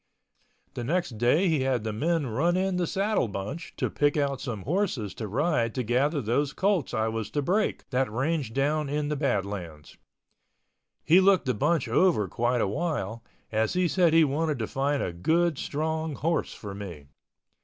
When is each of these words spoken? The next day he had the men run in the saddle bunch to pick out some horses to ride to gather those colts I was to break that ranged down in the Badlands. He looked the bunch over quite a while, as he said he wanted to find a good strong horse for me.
The 0.73 0.83
next 0.83 1.19
day 1.19 1.47
he 1.47 1.59
had 1.61 1.83
the 1.83 1.93
men 1.93 2.25
run 2.25 2.57
in 2.57 2.77
the 2.77 2.87
saddle 2.87 3.27
bunch 3.27 3.75
to 3.77 3.87
pick 3.87 4.17
out 4.17 4.41
some 4.41 4.63
horses 4.63 5.13
to 5.13 5.27
ride 5.27 5.75
to 5.75 5.83
gather 5.83 6.21
those 6.23 6.53
colts 6.53 6.91
I 6.95 7.07
was 7.07 7.29
to 7.29 7.43
break 7.43 7.87
that 7.91 8.11
ranged 8.11 8.55
down 8.55 8.89
in 8.89 9.09
the 9.09 9.15
Badlands. 9.15 9.97
He 11.03 11.19
looked 11.21 11.45
the 11.45 11.53
bunch 11.53 11.87
over 11.87 12.27
quite 12.27 12.61
a 12.61 12.67
while, 12.67 13.23
as 13.51 13.73
he 13.73 13.87
said 13.87 14.11
he 14.15 14.23
wanted 14.23 14.57
to 14.57 14.65
find 14.67 15.03
a 15.03 15.13
good 15.13 15.59
strong 15.59 16.15
horse 16.15 16.51
for 16.55 16.73
me. 16.73 17.05